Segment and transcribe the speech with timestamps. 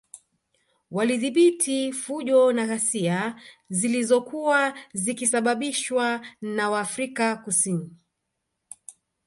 [0.91, 3.35] Walidhibiti fujo na ghasia
[3.69, 7.89] zilozokuwa zikisababishwa na waafrika Kusin